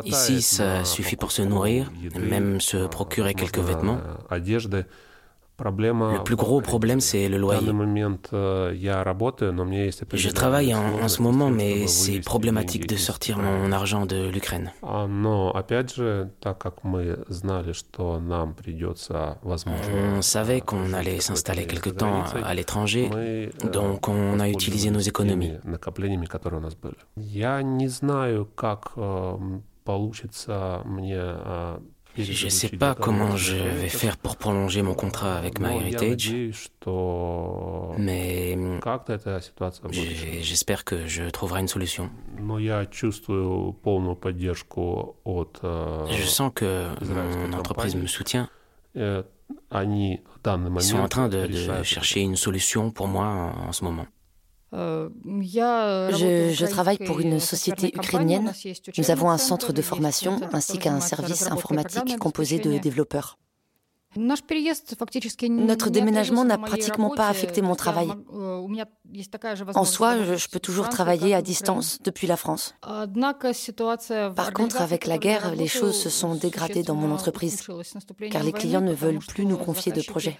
Ici, 0.06 0.40
ça 0.40 0.82
suffit 0.86 1.16
pour 1.16 1.30
se 1.30 1.42
nourrir, 1.42 1.92
même 2.18 2.58
se 2.58 2.86
procurer 2.86 3.34
quelques 3.34 3.58
vêtements. 3.58 4.00
Le 5.58 6.22
plus 6.22 6.36
gros 6.36 6.60
problème, 6.60 7.00
c'est 7.00 7.28
le 7.28 7.38
loyer. 7.38 7.72
Je 10.12 10.30
travaille 10.30 10.74
en, 10.74 11.08
ce 11.08 11.22
moment, 11.22 11.50
mais 11.50 11.86
c'est 11.86 12.20
problématique 12.20 12.86
de 12.86 12.96
sortir 12.96 13.38
mon 13.38 13.72
argent 13.72 14.04
de 14.06 14.28
l'Ukraine. 14.28 14.72
On 14.82 15.40
savait 20.22 20.60
qu'on 20.60 20.92
allait 20.92 21.20
s'installer 21.20 21.66
quelque 21.66 21.90
temps 21.90 22.24
à 22.44 22.54
l'étranger, 22.54 23.50
donc 23.72 24.08
on 24.08 24.38
a 24.40 24.48
utilisé 24.48 24.90
nos 24.90 25.00
économies. 25.00 25.52
Je 25.64 25.70
ne 25.70 25.74
sais 25.74 25.78
pas 30.48 31.68
comment 33.00 33.36
je 33.36 33.56
vais 33.56 33.88
faire 33.88 34.16
pour 34.16 34.36
prolonger 34.36 34.82
mon 34.82 34.94
contrat 34.94 35.36
avec 35.36 35.60
MyHeritage, 35.60 36.32
mais 37.98 38.58
j'espère 40.42 40.84
que 40.84 41.06
je 41.06 41.24
trouverai 41.30 41.60
une 41.60 41.68
solution. 41.68 42.10
Je 46.10 46.22
sens 46.26 46.52
que 46.54 46.86
mon 47.04 47.52
entreprise 47.52 47.96
me 47.96 48.06
soutient. 48.06 48.48
Ils 48.94 50.18
sont 50.80 50.98
en 50.98 51.08
train 51.08 51.28
de, 51.28 51.46
de 51.46 51.82
chercher 51.82 52.20
une 52.20 52.36
solution 52.36 52.90
pour 52.90 53.08
moi 53.08 53.26
en 53.68 53.72
ce 53.72 53.84
moment. 53.84 54.06
Euh, 54.76 55.08
je, 55.22 56.52
je, 56.52 56.66
travaille 56.66 56.98
pour 56.98 57.20
une 57.20 57.40
société 57.40 57.88
ukrainienne. 57.94 58.52
Nous 58.98 59.10
avons 59.10 59.30
un 59.30 59.38
centre 59.38 59.72
de 59.72 59.80
formation 59.82 60.38
ainsi 60.52 60.78
qu'un 60.78 61.00
service 61.00 61.50
informatique 61.50 62.18
composé 62.18 62.58
de 62.58 62.78
développeurs. 62.78 63.38
Notre 64.16 65.90
déménagement 65.90 66.44
n'a 66.44 66.58
pratiquement 66.58 67.10
pas 67.10 67.28
affecté 67.28 67.62
mon 67.62 67.74
travail. 67.74 68.08
En 69.74 69.84
soi, 69.84 70.36
je 70.36 70.48
peux 70.48 70.60
toujours 70.60 70.88
travailler 70.88 71.34
à 71.34 71.42
distance 71.42 71.98
depuis 72.02 72.26
la 72.26 72.36
France. 72.36 72.74
Par 72.82 74.52
contre, 74.52 74.80
avec 74.80 75.06
la 75.06 75.18
guerre, 75.18 75.54
les 75.54 75.68
choses 75.68 75.96
se 75.96 76.10
sont 76.10 76.34
dégradées 76.34 76.82
dans 76.82 76.94
mon 76.94 77.12
entreprise, 77.12 77.62
car 78.30 78.42
les 78.42 78.52
clients 78.52 78.80
ne 78.80 78.94
veulent 78.94 79.18
plus 79.18 79.46
nous 79.46 79.56
confier 79.56 79.92
de 79.92 80.02
projets. 80.02 80.38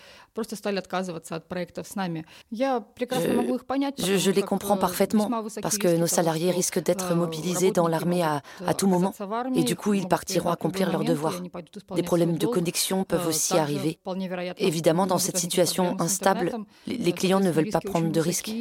Je, 3.98 4.16
je, 4.18 4.30
les 4.30 4.42
comprends 4.42 4.76
parfaitement, 4.76 5.30
parce 5.62 5.78
que 5.78 5.96
nos 5.96 6.06
salariés 6.06 6.50
risquent 6.50 6.82
d'être 6.82 7.14
mobilisés 7.14 7.70
dans 7.70 7.88
l'armée 7.88 8.22
à, 8.22 8.42
à 8.66 8.74
tout 8.74 8.86
moment, 8.86 9.14
et 9.54 9.62
du 9.64 9.76
coup, 9.76 9.94
ils 9.94 10.08
partiront 10.08 10.50
accomplir 10.50 10.90
leurs 10.90 11.04
devoirs. 11.04 11.40
Des 11.94 12.02
problèmes 12.02 12.36
de 12.38 12.46
connexion 12.46 13.04
peuvent 13.04 13.28
aussi 13.28 13.56
arriver 13.56 13.65
Évidemment, 14.58 15.06
dans 15.06 15.18
cette 15.18 15.38
situation 15.38 16.00
instable, 16.00 16.52
les 16.86 17.12
clients 17.12 17.40
ne 17.40 17.50
veulent 17.50 17.70
pas 17.70 17.80
prendre 17.80 18.10
de 18.10 18.20
risques. 18.20 18.52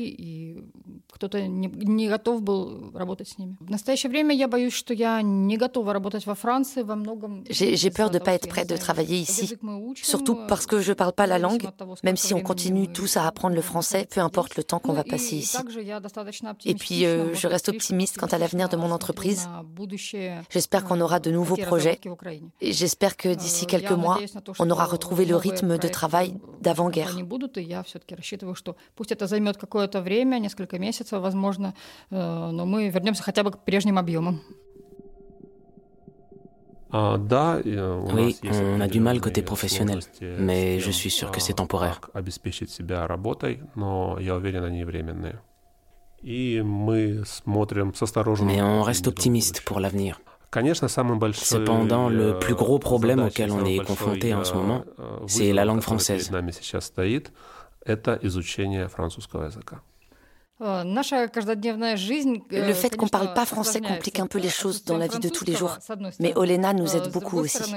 J'ai 7.50 7.90
peur 7.90 8.10
de 8.10 8.20
ne 8.20 8.24
pas 8.24 8.34
être 8.34 8.48
prête 8.48 8.70
de 8.70 8.78
travailler 8.78 9.18
ici, 9.18 9.56
surtout 9.96 10.38
parce 10.48 10.66
que 10.66 10.80
je 10.82 10.90
ne 10.90 10.94
parle 10.94 11.14
pas 11.14 11.28
la 11.28 11.40
langue, 11.40 11.70
même 12.04 12.18
si 12.18 12.34
on 12.34 12.42
continue 12.42 12.88
tous 12.88 13.18
à 13.18 13.26
apprendre 13.26 13.56
le 13.56 13.62
français, 13.62 14.08
peu 14.10 14.22
importe 14.22 14.56
le 14.58 14.64
temps 14.64 14.80
qu'on 14.80 14.94
va 14.94 15.04
passer 15.04 15.38
ici. 15.38 15.58
Et 16.66 16.76
puis, 16.76 17.06
euh, 17.06 17.34
je 17.34 17.48
reste 17.48 17.70
optimiste 17.70 18.18
quant 18.18 18.28
à 18.28 18.38
l'avenir 18.38 18.70
de 18.70 18.78
mon 18.78 18.92
entreprise. 18.92 19.48
J'espère 20.50 20.84
qu'on 20.84 21.02
aura 21.02 21.20
de 21.20 21.32
nouveaux 21.32 21.58
projets. 21.58 22.00
et 22.62 22.74
j'espère 22.74 23.18
que 23.18 23.34
d'ici 23.34 23.66
quelques 23.66 23.92
mois, 23.92 24.20
on 24.60 24.70
aura 24.70 24.86
retrouvé 24.86 25.26
le 25.26 25.36
rythme 25.36 25.78
de 25.78 25.88
travail 25.88 26.36
d'avant-guerre. 26.66 27.08
Oui, 38.14 38.38
on 38.52 38.80
a 38.80 38.88
du 38.88 39.00
mal 39.00 39.20
côté 39.20 39.42
professionnel, 39.42 40.00
mais 40.40 40.80
je 40.80 40.92
suis 40.92 41.10
sûr 41.10 41.32
que 41.32 41.42
c'est 41.42 41.56
temporaire. 41.56 42.00
Mais 48.46 48.62
on 48.62 48.82
reste 48.82 49.08
optimiste 49.08 49.62
pour 49.62 49.80
l'avenir. 49.80 50.22
Cependant, 51.34 52.10
le 52.10 52.40
plus 52.40 52.56
gros 52.56 52.80
problème 52.80 53.20
auquel 53.20 53.52
on 53.52 53.64
est 53.66 53.84
confronté 53.84 54.34
en 54.34 54.44
ce 54.44 54.54
moment, 54.54 54.84
c'est 55.28 55.54
la 55.54 55.66
langue 55.66 55.82
française. 55.82 56.32
Le 60.62 60.68
fait 62.74 62.96
qu'on 62.96 63.06
ne 63.06 63.10
parle 63.10 63.34
pas 63.34 63.46
français 63.46 63.82
complique 63.82 64.20
un 64.20 64.28
peu 64.28 64.40
les 64.40 64.50
choses 64.50 64.84
dans 64.86 64.98
la 64.98 65.08
vie 65.08 65.20
de 65.20 65.30
tous 65.30 65.46
les 65.46 65.54
jours. 65.54 65.78
Mais 66.20 66.34
Olena 66.38 66.74
nous 66.74 66.96
aide 66.96 67.12
beaucoup 67.12 67.40
aussi. 67.40 67.74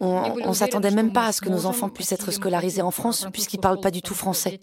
On 0.00 0.48
ne 0.48 0.52
s'attendait 0.52 0.92
même 0.92 1.12
pas 1.12 1.26
à 1.26 1.32
ce 1.32 1.40
que 1.40 1.48
nos 1.48 1.66
enfants 1.66 1.88
puissent 1.88 2.12
être 2.12 2.30
scolarisés 2.30 2.82
en 2.82 2.92
France 2.92 3.26
puisqu'ils 3.32 3.56
ne 3.56 3.62
parlent 3.62 3.80
pas 3.80 3.90
du 3.90 4.02
tout 4.02 4.14
français. 4.14 4.60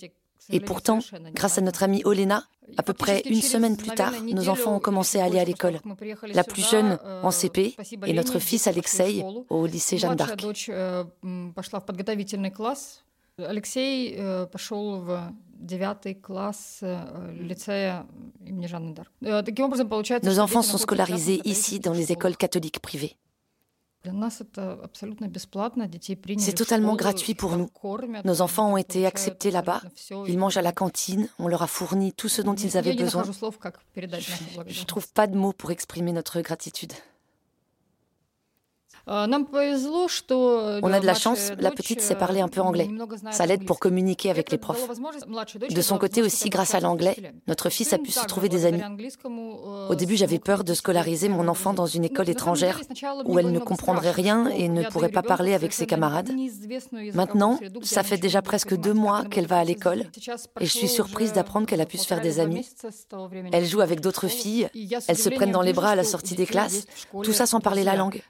Et 0.51 0.61
pourtant, 0.61 1.01
grâce 1.35 1.59
à 1.59 1.61
notre 1.61 1.83
amie 1.83 2.03
Olena, 2.05 2.45
à 2.77 2.83
peu 2.83 2.93
près 2.93 3.21
une 3.27 3.43
semaine 3.43 3.77
plus 3.77 3.91
tard, 3.91 4.13
nos 4.23 4.49
enfants 4.49 4.77
ont 4.77 4.81
commencé 4.81 5.21
à 5.21 5.25
aller 5.25 5.39
à 5.39 5.45
l'école. 5.45 5.81
La 6.33 6.45
plus 6.45 6.69
jeune 6.69 6.99
en 7.23 7.31
CP 7.31 7.77
et 8.07 8.13
notre 8.13 8.39
fils 8.39 8.67
Alexei 8.67 9.25
au 9.51 9.67
lycée 9.67 9.99
Jeanne 9.99 10.17
d'Arc. 10.17 10.43
Alexei 13.47 14.17
пошел 14.51 15.01
в 15.01 15.33
девятый 15.61 16.15
класс 16.15 16.81
лицея 16.83 18.07
имени 18.45 18.67
Жанны 18.67 18.95
d'Arc. 18.95 19.13
Nos 20.25 20.39
enfants 20.41 20.63
sont 20.63 20.79
scolarisés 20.79 21.41
ici 21.45 21.79
dans 21.79 21.93
les 21.93 22.11
écoles 22.11 22.37
catholiques 22.37 22.81
privées. 22.81 23.17
C'est 26.38 26.54
totalement 26.54 26.96
gratuit 26.96 27.36
pour 27.36 27.58
nous. 27.58 27.70
Nos 28.26 28.42
enfants 28.42 28.74
ont 28.74 28.78
été 28.78 29.06
acceptés 29.06 29.52
là-bas. 29.52 29.82
Ils 30.28 30.38
mangent 30.38 30.58
à 30.58 30.62
la 30.62 30.72
cantine. 30.74 31.30
On 31.40 31.48
leur 31.48 31.62
a 31.62 31.68
fourni 31.68 32.12
tout 32.12 32.30
ce 32.30 32.42
dont 32.42 32.56
ils 32.56 32.78
avaient 32.78 32.96
besoin. 32.96 33.24
Je 34.68 34.82
ne 34.82 34.86
trouve 34.86 35.12
pas 35.12 35.28
de 35.28 35.38
mots 35.38 35.54
pour 35.54 35.72
exprimer 35.72 36.12
notre 36.12 36.42
gratitude. 36.42 36.94
On 39.06 40.94
a 40.94 41.00
de 41.00 41.06
la 41.06 41.14
chance, 41.14 41.52
la 41.60 41.72
petite 41.72 42.00
sait 42.00 42.16
parler 42.16 42.40
un 42.40 42.48
peu 42.48 42.62
anglais. 42.62 42.90
Ça 43.32 43.46
l'aide 43.46 43.66
pour 43.66 43.80
communiquer 43.80 44.30
avec 44.30 44.50
les 44.50 44.58
profs. 44.58 44.88
De 45.70 45.82
son 45.82 45.98
côté 45.98 46.22
aussi, 46.22 46.50
grâce 46.50 46.74
à 46.74 46.80
l'anglais, 46.80 47.34
notre 47.48 47.70
fils 47.70 47.92
a 47.92 47.98
pu 47.98 48.12
se 48.12 48.26
trouver 48.26 48.48
des 48.48 48.66
amis. 48.66 48.82
Au 49.90 49.96
début, 49.96 50.16
j'avais 50.16 50.40
peur 50.40 50.64
de 50.64 50.74
scolariser 50.74 51.28
mon 51.28 51.50
enfant 51.50 51.74
dans 51.74 51.86
une 51.86 52.06
école 52.06 52.30
étrangère 52.30 52.80
où 53.26 53.40
elle 53.40 53.52
ne 53.52 53.60
comprendrait 53.60 54.12
rien 54.12 54.48
et 54.48 54.70
ne 54.70 54.84
pourrait 54.84 55.10
pas 55.10 55.22
parler 55.22 55.54
avec 55.54 55.74
ses 55.74 55.86
camarades. 55.86 56.32
Maintenant, 57.14 57.60
ça 57.82 58.04
fait 58.04 58.18
déjà 58.18 58.42
presque 58.42 58.76
deux 58.76 58.94
mois 58.94 59.26
qu'elle 59.26 59.48
va 59.48 59.60
à 59.60 59.64
l'école 59.66 60.06
et 60.62 60.66
je 60.66 60.72
suis 60.72 60.88
surprise 60.88 61.34
d'apprendre 61.34 61.68
qu'elle 61.68 61.82
a 61.82 61.86
pu 61.86 61.98
se 61.98 62.08
faire 62.08 62.22
des 62.22 62.40
amis. 62.40 62.66
Elle 63.52 63.66
joue 63.66 63.82
avec 63.82 64.00
d'autres 64.00 64.30
filles, 64.30 64.70
elles 65.08 65.18
se 65.18 65.30
prennent 65.30 65.52
dans 65.52 65.62
les 65.62 65.74
bras 65.74 65.90
à 65.90 65.96
la 65.96 66.06
sortie 66.06 66.36
des 66.36 66.46
classes, 66.46 66.86
tout 67.22 67.34
ça 67.34 67.46
sans 67.46 67.60
parler 67.60 67.84
la 67.84 67.96
langue. 67.96 68.22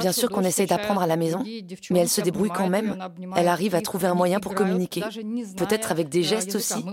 Bien 0.00 0.12
sûr 0.12 0.28
qu'on 0.30 0.42
essaye 0.42 0.66
d'apprendre 0.66 1.02
à 1.02 1.06
la 1.06 1.16
maison, 1.16 1.44
mais 1.90 2.00
elle 2.00 2.08
se 2.08 2.20
débrouille 2.20 2.50
quand 2.50 2.68
même. 2.68 2.96
Elle 3.36 3.48
arrive 3.48 3.74
à 3.74 3.80
trouver 3.80 4.06
un 4.06 4.14
moyen 4.14 4.40
pour 4.40 4.54
communiquer, 4.54 5.02
peut-être 5.56 5.90
avec 5.92 6.08
des 6.08 6.22
gestes 6.22 6.54
aussi. 6.54 6.84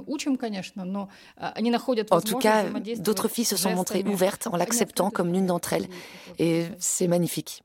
En 2.12 2.22
tout 2.22 2.38
cas, 2.38 2.64
d'autres 2.98 3.28
filles 3.28 3.46
se 3.46 3.58
sont 3.58 3.72
montrées 3.72 4.04
ouvertes 4.08 4.48
en 4.52 4.58
l'acceptant 4.58 5.10
comme 5.10 5.34
l'une 5.34 5.46
d'entre 5.46 5.74
elles, 5.74 5.88
et 6.38 6.66
c'est 6.80 7.08
magnifique. 7.08 7.64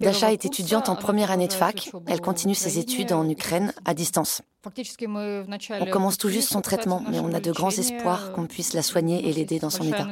Dasha 0.00 0.32
est 0.32 0.44
étudiante 0.44 0.88
en 0.88 0.96
première 0.96 1.30
année 1.30 1.48
de 1.48 1.52
fac. 1.52 1.90
Elle 2.06 2.20
continue 2.20 2.54
ses 2.54 2.78
études 2.78 3.12
en 3.12 3.28
Ukraine 3.28 3.72
à 3.84 3.94
distance. 3.94 4.42
On 4.64 5.86
commence 5.86 6.18
tout 6.18 6.28
juste 6.28 6.50
son 6.50 6.60
traitement, 6.60 7.02
mais 7.10 7.18
on 7.18 7.32
a 7.32 7.40
de 7.40 7.50
grands 7.50 7.70
espoirs 7.70 8.32
qu'on 8.32 8.46
puisse 8.46 8.74
la 8.74 8.82
soigner 8.82 9.28
et 9.28 9.32
l'aider 9.32 9.58
dans 9.58 9.70
son 9.70 9.84
état. 9.84 10.06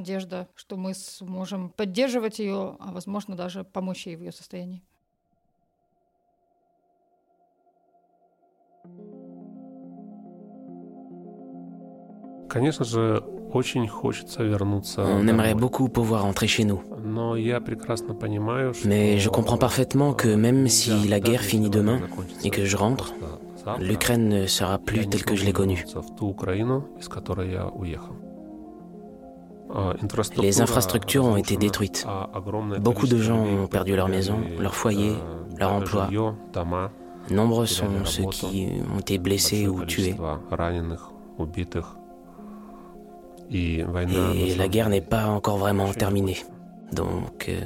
On 14.98 15.26
aimerait 15.28 15.54
beaucoup 15.54 15.88
pouvoir 15.88 16.22
rentrer 16.22 16.46
chez 16.46 16.64
nous. 16.64 16.82
Mais 18.84 19.18
je 19.18 19.28
comprends 19.28 19.58
parfaitement 19.58 20.12
que 20.12 20.28
même 20.28 20.68
si 20.68 21.08
la 21.08 21.20
guerre 21.20 21.42
finit 21.42 21.70
demain 21.70 22.00
et 22.44 22.50
que 22.50 22.64
je 22.64 22.76
rentre, 22.76 23.14
l'Ukraine 23.80 24.28
ne 24.28 24.46
sera 24.46 24.78
plus 24.78 25.08
telle 25.08 25.24
que 25.24 25.34
je 25.34 25.44
l'ai 25.44 25.52
connue. 25.52 25.84
Les 30.42 30.60
infrastructures 30.60 31.24
ont 31.24 31.36
été 31.36 31.56
détruites. 31.56 32.06
Beaucoup 32.80 33.06
de 33.06 33.18
gens 33.18 33.44
ont 33.44 33.66
perdu 33.66 33.94
leur 33.94 34.08
maison, 34.08 34.38
leur 34.58 34.74
foyer, 34.74 35.12
leur 35.58 35.72
emploi. 35.72 36.08
Nombreux 37.30 37.66
sont 37.66 38.04
ceux 38.04 38.24
qui 38.24 38.68
ont 38.92 38.98
été 38.98 39.18
blessés 39.18 39.68
ou 39.68 39.84
tués. 39.84 40.16
Et 43.50 43.84
la 44.56 44.68
guerre 44.68 44.88
n'est 44.88 45.00
pas 45.00 45.26
encore 45.26 45.58
vraiment 45.58 45.92
terminée. 45.92 46.36
Donc, 46.92 47.48
euh, 47.48 47.60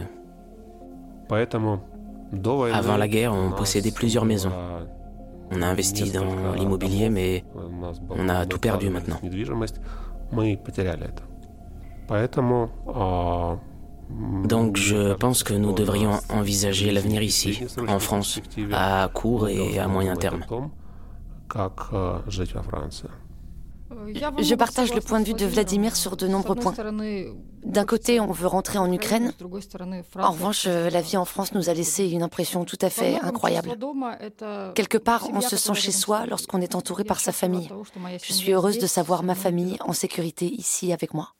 avant 2.73 2.97
la 2.97 3.09
guerre, 3.09 3.33
on 3.33 3.51
possédait 3.53 3.91
plusieurs 3.91 4.25
maisons. 4.25 4.53
On 5.51 5.63
a 5.63 5.67
investi 5.67 6.11
dans 6.11 6.55
l'immobilier, 6.55 7.11
mais 7.11 7.45
on 8.11 8.29
a 8.29 8.47
tout 8.47 8.59
perdu 8.59 8.89
maintenant. 8.91 9.19
Donc 14.45 14.77
je 14.77 15.15
pense 15.15 15.43
que 15.43 15.55
nous 15.55 15.73
devrions 15.73 16.21
envisager 16.31 16.91
l'avenir 16.93 17.23
ici, 17.23 17.65
en 17.89 17.99
France, 17.99 18.41
à 18.73 19.09
court 19.13 19.49
et 19.49 19.79
à 19.79 19.89
moyen 19.89 20.17
terme. 20.17 20.45
Je 24.39 24.55
partage 24.55 24.95
le 24.95 25.01
point 25.01 25.21
de 25.21 25.27
vue 25.27 25.35
de 25.35 25.47
Vladimir 25.47 25.97
sur 25.97 26.17
de 26.17 26.27
nombreux 26.27 26.55
points. 26.55 26.75
D'un 27.65 27.85
côté, 27.85 28.21
on 28.21 28.33
veut 28.33 28.47
rentrer 28.47 28.79
en 28.79 28.93
Ukraine. 28.93 29.33
En 30.19 30.31
revanche, 30.31 30.67
la 30.67 31.01
vie 31.01 31.17
en 31.17 31.25
France 31.25 31.55
nous 31.55 31.71
a 31.71 31.75
laissé 31.75 32.09
une 32.09 32.23
impression 32.23 32.65
tout 32.65 32.79
à 32.81 32.91
fait 32.91 33.19
incroyable. 33.21 33.77
Quelque 34.75 34.99
part, 34.99 35.29
on 35.33 35.41
se 35.41 35.57
sent 35.57 35.75
chez 35.75 35.93
soi 35.93 36.27
lorsqu'on 36.27 36.61
est 36.61 36.75
entouré 36.75 37.05
par 37.05 37.21
sa 37.21 37.33
famille. 37.33 37.69
Je 38.23 38.33
suis 38.33 38.53
heureuse 38.53 38.79
de 38.79 38.87
savoir 38.87 39.23
ma 39.23 39.35
famille 39.35 39.77
en 39.81 39.93
sécurité 39.93 40.47
ici 40.47 40.93
avec 40.93 41.15
moi. 41.15 41.35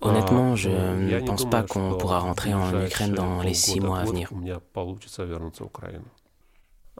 Honnêtement, 0.00 0.56
je 0.56 0.70
ne 0.70 1.20
pense 1.20 1.48
pas 1.48 1.62
qu'on 1.62 1.94
pourra 1.94 2.18
rentrer 2.18 2.54
en 2.54 2.84
Ukraine 2.84 3.12
dans 3.12 3.42
les 3.42 3.54
six 3.54 3.80
mois 3.80 4.00
à 4.00 4.04
venir. 4.04 4.30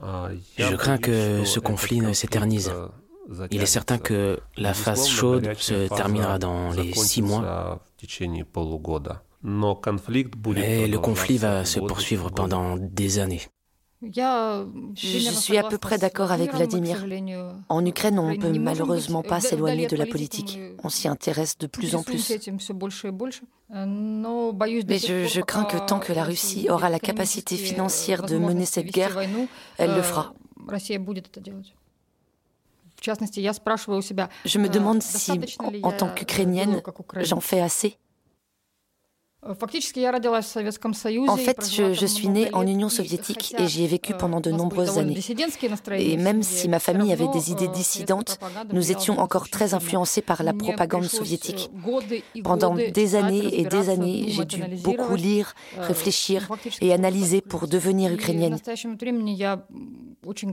Je 0.01 0.77
crains 0.77 0.99
que 0.99 1.45
ce 1.45 1.61
conflit 1.61 2.01
ne 2.01 2.13
s'éternise. 2.13 2.73
Il 3.51 3.63
est 3.63 3.67
certain 3.67 3.99
que 3.99 4.41
la 4.57 4.75
phase 4.75 5.09
chaude 5.09 5.53
se 5.59 5.89
terminera 5.89 6.39
dans 6.39 6.71
les 6.73 6.93
six 6.93 7.23
mois. 7.23 7.81
Mais 9.43 10.87
le 10.87 10.99
conflit 10.99 11.39
va 11.39 11.65
se 11.65 11.81
poursuivre 11.81 12.31
pendant 12.31 12.77
des 12.77 13.19
années. 13.19 13.43
Je 14.03 15.31
suis 15.31 15.59
à 15.59 15.63
peu 15.65 15.77
près 15.77 15.99
d'accord 15.99 16.33
avec 16.33 16.55
Vladimir. 16.55 17.05
En 17.69 17.85
Ukraine, 17.85 18.19
on 18.19 18.31
ne 18.31 18.37
peut 18.37 18.59
malheureusement 18.59 19.23
pas 19.23 19.41
s'éloigner 19.41 19.87
de 19.87 19.97
la 19.97 20.07
politique. 20.07 20.59
On 20.83 20.89
s'y 20.89 21.07
intéresse 21.07 21.59
de 21.59 21.67
plus 21.67 21.95
en 21.95 22.03
plus. 22.03 22.33
Mais 23.69 24.99
je, 24.99 25.27
je, 25.27 25.41
crains 25.43 25.65
que 25.65 25.77
tant 25.87 26.01
que 26.01 26.13
la 26.13 26.25
Russie 26.25 26.69
aura 26.71 26.89
la 26.89 26.99
capacité 26.99 27.57
financière 27.57 28.23
de 28.23 28.39
mener 28.39 28.65
cette 28.65 28.91
guerre, 28.91 29.19
elle 29.77 29.95
le 29.95 30.03
fera. 30.03 30.33
Je 34.45 34.59
me 34.59 34.69
demande 34.69 35.03
si, 35.03 35.33
en 35.83 35.93
tant 35.93 36.09
qu'Ukrainienne, 36.15 36.83
j'en 37.21 37.41
fais 37.41 37.61
assez. 37.61 37.99
En 39.43 39.55
fait, 41.37 41.71
je, 41.71 42.07
suis 42.07 42.29
née 42.29 42.51
en 42.53 42.67
Union 42.67 42.91
soviétique 42.91 43.55
et 43.59 43.67
j'y 43.69 43.85
ai 43.85 43.87
vécu 43.87 44.13
pendant 44.13 44.41
de 44.41 44.51
nombreuses 44.51 44.99
années. 44.99 45.19
Et 45.97 46.17
même 46.19 46.43
si 46.43 46.69
ma 46.69 46.79
famille 46.79 47.11
avait 47.11 47.29
des 47.29 47.51
idées 47.51 47.69
dissidentes, 47.69 48.39
nous 48.71 48.93
étions 48.93 49.19
encore 49.19 49.49
très 49.49 49.73
influencés 49.73 50.21
par 50.21 50.43
la 50.43 50.53
propagande 50.53 51.05
soviétique. 51.05 51.71
Pendant 52.45 52.75
des 52.75 53.15
années 53.15 53.61
et 53.61 53.65
des 53.65 53.89
années, 53.89 54.27
j'ai 54.29 54.45
dû 54.45 54.63
beaucoup 54.83 55.15
lire, 55.15 55.55
réfléchir 55.79 56.47
et 56.83 56.93
analyser 56.93 57.41
pour 57.41 57.67
devenir 57.67 58.13
ukrainienne. 58.13 58.59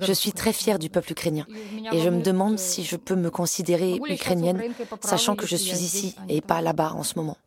Je 0.01 0.13
suis 0.13 0.31
très 0.31 0.53
fière 0.53 0.79
du 0.79 0.89
peuple 0.89 1.11
ukrainien 1.11 1.45
et 1.91 1.99
je 1.99 2.09
me 2.09 2.21
demande 2.21 2.57
si 2.57 2.85
je 2.85 2.95
peux 2.95 3.15
me 3.15 3.29
considérer 3.29 3.99
ukrainienne, 4.09 4.61
sachant 5.01 5.35
que 5.35 5.45
je 5.45 5.57
suis 5.57 5.77
ici 5.77 6.15
et 6.29 6.39
pas 6.39 6.61
là-bas 6.61 6.93
en 6.95 7.03
ce 7.03 7.15
moment. 7.17 7.37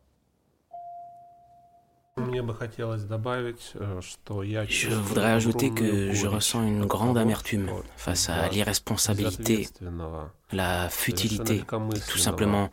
Je 4.67 4.93
voudrais 4.95 5.31
ajouter 5.31 5.71
que 5.71 6.11
je 6.11 6.27
ressens 6.27 6.63
une 6.63 6.85
grande 6.85 7.17
amertume 7.17 7.69
face 7.95 8.29
à 8.29 8.49
l'irresponsabilité, 8.49 9.69
la 10.51 10.89
futilité, 10.89 11.63
tout 12.09 12.17
simplement 12.17 12.69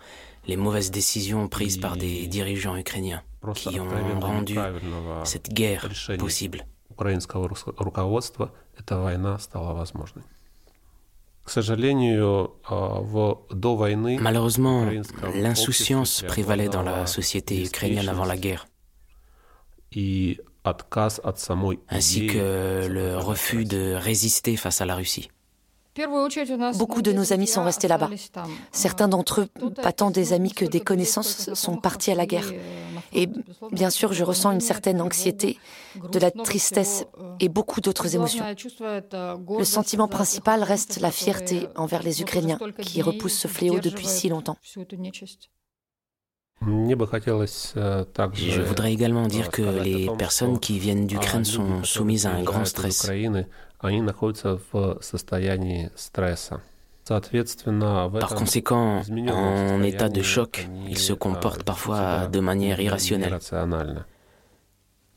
les 0.46 0.56
mauvaises 0.56 0.90
décisions 0.90 1.46
prises 1.46 1.76
par 1.76 1.96
des 1.96 2.26
dirigeants 2.26 2.76
ukrainiens 2.76 3.22
qui 3.54 3.78
ont 3.78 3.88
rendu 4.20 4.58
cette 5.22 5.52
guerre 5.52 5.88
possible. 6.18 6.66
Malheureusement, 14.20 14.90
l'insouciance 15.34 16.24
prévalait 16.26 16.68
dans 16.68 16.82
la 16.82 17.06
société 17.06 17.64
ukrainienne 17.64 18.08
avant 18.08 18.24
la 18.24 18.36
guerre 18.36 18.66
ainsi 21.88 22.26
que 22.26 22.86
le 22.86 23.16
refus 23.16 23.64
de 23.64 23.94
résister 23.94 24.56
face 24.56 24.80
à 24.80 24.86
la 24.86 24.94
Russie. 24.94 25.30
Beaucoup 26.76 27.02
de 27.02 27.12
nos 27.12 27.32
amis 27.32 27.46
sont 27.46 27.64
restés 27.64 27.88
là-bas. 27.88 28.10
Certains 28.72 29.08
d'entre 29.08 29.42
eux, 29.42 29.48
pas 29.82 29.92
tant 29.92 30.10
des 30.10 30.32
amis 30.32 30.52
que 30.52 30.64
des 30.64 30.80
connaissances, 30.80 31.52
sont 31.54 31.76
partis 31.76 32.10
à 32.10 32.14
la 32.14 32.26
guerre. 32.26 32.52
Et 33.12 33.28
bien 33.72 33.90
sûr, 33.90 34.12
je 34.12 34.22
ressens 34.22 34.52
une 34.52 34.60
certaine 34.60 35.00
anxiété, 35.00 35.58
de 36.12 36.18
la 36.18 36.30
tristesse 36.30 37.04
et 37.40 37.48
beaucoup 37.48 37.80
d'autres 37.80 38.14
émotions. 38.14 38.44
Le 38.44 39.64
sentiment 39.64 40.08
principal 40.08 40.62
reste 40.62 41.00
la 41.00 41.10
fierté 41.10 41.66
envers 41.76 42.02
les 42.02 42.20
Ukrainiens 42.20 42.58
qui 42.80 43.02
repoussent 43.02 43.38
ce 43.38 43.48
fléau 43.48 43.80
depuis 43.80 44.06
si 44.06 44.28
longtemps. 44.28 44.56
Je 46.60 48.60
voudrais 48.62 48.92
également 48.92 49.26
dire 49.26 49.50
que 49.50 49.62
les 49.62 50.10
personnes 50.18 50.58
qui 50.58 50.78
viennent 50.78 51.06
d'Ukraine 51.06 51.44
sont 51.44 51.84
soumises 51.84 52.26
à 52.26 52.32
un 52.32 52.42
grand 52.42 52.64
stress. 52.64 53.10
Par 58.20 58.34
conséquent, 58.34 59.02
en 59.30 59.82
état 59.82 60.08
de 60.08 60.22
choc, 60.22 60.68
ils 60.88 60.98
se 60.98 61.12
comportent 61.12 61.62
parfois 61.62 62.26
de 62.26 62.40
manière 62.40 62.80
irrationnelle. 62.80 63.38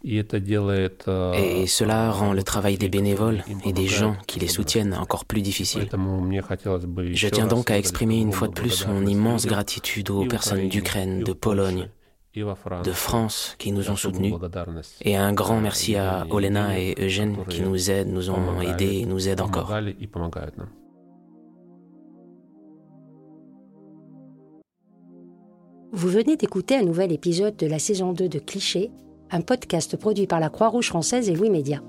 Э, 0.03 1.33
et 1.35 1.67
cela 1.67 2.11
rend 2.11 2.33
le 2.33 2.43
travail 2.43 2.77
des 2.77 2.89
bénévoles 2.89 3.43
et 3.65 3.73
des 3.73 3.87
gens 3.87 4.15
qui 4.25 4.39
les 4.39 4.47
soutiennent 4.47 4.95
encore 4.95 5.25
plus 5.25 5.41
difficile. 5.41 5.87
Je 5.91 7.27
tiens 7.27 7.47
donc 7.47 7.69
à 7.69 7.77
exprimer 7.77 8.19
une 8.19 8.31
fois 8.31 8.47
de 8.47 8.53
plus 8.53 8.87
mon 8.87 9.05
immense 9.05 9.45
gratitude 9.45 10.09
aux 10.09 10.25
personnes 10.25 10.69
d'Ukraine, 10.69 11.23
de 11.23 11.33
Pologne, 11.33 11.89
de 12.35 12.91
France 12.91 13.55
qui 13.59 13.71
nous 13.71 13.91
ont 13.91 13.95
soutenus, 13.95 14.33
et 15.01 15.17
un 15.17 15.33
grand 15.33 15.59
merci 15.59 15.95
à 15.95 16.25
Olena 16.29 16.79
et 16.79 16.95
Eugène 16.99 17.37
qui 17.49 17.61
nous 17.61 17.91
aident, 17.91 18.11
nous 18.11 18.29
ont 18.29 18.61
aidés 18.61 19.01
et 19.01 19.05
nous 19.05 19.27
aident 19.27 19.41
encore. 19.41 19.71
Vous 25.93 26.07
venez 26.07 26.37
d'écouter 26.37 26.77
un 26.77 26.83
nouvel 26.83 27.11
épisode 27.11 27.57
de 27.57 27.67
la 27.67 27.77
saison 27.77 28.13
2 28.13 28.29
de 28.29 28.39
Cliché, 28.39 28.91
un 29.31 29.41
podcast 29.41 29.95
produit 29.95 30.27
par 30.27 30.39
la 30.39 30.49
Croix-Rouge 30.49 30.87
française 30.87 31.29
et 31.29 31.35
Louis 31.35 31.49
Média. 31.49 31.79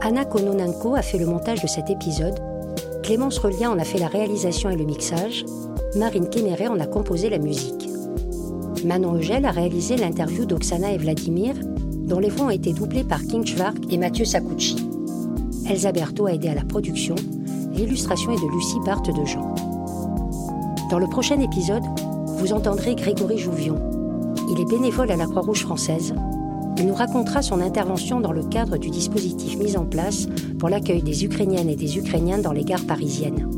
Anna 0.00 0.24
Kononenko 0.24 0.94
a 0.94 1.02
fait 1.02 1.18
le 1.18 1.26
montage 1.26 1.62
de 1.62 1.66
cet 1.66 1.90
épisode, 1.90 2.40
Clémence 3.02 3.38
Relien 3.38 3.70
en 3.70 3.78
a 3.78 3.84
fait 3.84 3.98
la 3.98 4.08
réalisation 4.08 4.70
et 4.70 4.76
le 4.76 4.84
mixage, 4.84 5.44
Marine 5.96 6.28
Kéméré 6.28 6.66
en 6.66 6.80
a 6.80 6.86
composé 6.86 7.28
la 7.28 7.38
musique. 7.38 7.88
Manon 8.84 9.16
Eugel 9.16 9.44
a 9.44 9.50
réalisé 9.50 9.96
l'interview 9.96 10.44
d'Oksana 10.44 10.92
et 10.92 10.98
Vladimir, 10.98 11.54
dont 12.06 12.18
les 12.18 12.30
voix 12.30 12.46
ont 12.46 12.50
été 12.50 12.72
doublées 12.72 13.04
par 13.04 13.22
King 13.22 13.46
Schwark 13.46 13.76
et 13.90 13.98
Mathieu 13.98 14.24
Sakucci. 14.24 14.76
Elsa 15.68 15.92
Berthaud 15.92 16.26
a 16.26 16.32
aidé 16.32 16.48
à 16.48 16.54
la 16.54 16.64
production, 16.64 17.14
l'illustration 17.72 18.32
est 18.32 18.42
de 18.42 18.50
Lucie 18.50 18.80
Barthe 18.84 19.14
de 19.14 19.24
Jean. 19.24 19.54
Dans 20.90 20.98
le 20.98 21.06
prochain 21.06 21.38
épisode, 21.38 21.84
vous 22.42 22.52
entendrez 22.52 22.96
Grégory 22.96 23.38
Jouvion. 23.38 23.76
Il 24.50 24.60
est 24.60 24.68
bénévole 24.68 25.12
à 25.12 25.16
la 25.16 25.26
Croix-Rouge 25.26 25.62
française. 25.62 26.12
Il 26.76 26.88
nous 26.88 26.94
racontera 26.94 27.40
son 27.40 27.60
intervention 27.60 28.18
dans 28.18 28.32
le 28.32 28.42
cadre 28.42 28.78
du 28.78 28.90
dispositif 28.90 29.56
mis 29.58 29.76
en 29.76 29.86
place 29.86 30.26
pour 30.58 30.68
l'accueil 30.68 31.04
des 31.04 31.24
Ukrainiennes 31.24 31.68
et 31.68 31.76
des 31.76 31.98
Ukrainiens 31.98 32.38
dans 32.38 32.50
les 32.50 32.64
gares 32.64 32.84
parisiennes. 32.84 33.48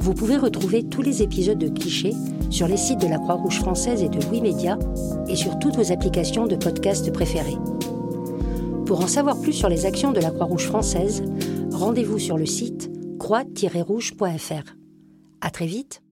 Vous 0.00 0.14
pouvez 0.14 0.36
retrouver 0.36 0.82
tous 0.82 1.00
les 1.00 1.22
épisodes 1.22 1.58
de 1.58 1.68
Clichés 1.68 2.14
sur 2.50 2.66
les 2.66 2.76
sites 2.76 3.00
de 3.00 3.06
la 3.06 3.18
Croix-Rouge 3.18 3.60
française 3.60 4.02
et 4.02 4.08
de 4.08 4.20
Louis 4.26 4.40
Média 4.40 4.76
et 5.28 5.36
sur 5.36 5.56
toutes 5.60 5.76
vos 5.76 5.92
applications 5.92 6.48
de 6.48 6.56
podcast 6.56 7.12
préférées. 7.12 7.58
Pour 8.84 9.00
en 9.00 9.06
savoir 9.06 9.40
plus 9.40 9.52
sur 9.52 9.68
les 9.68 9.86
actions 9.86 10.10
de 10.10 10.18
la 10.20 10.32
Croix-Rouge 10.32 10.66
française, 10.66 11.22
rendez-vous 11.70 12.18
sur 12.18 12.36
le 12.36 12.46
site 12.46 12.90
croix-rouge.fr. 13.20 14.74
À 15.40 15.50
très 15.50 15.66
vite 15.66 16.02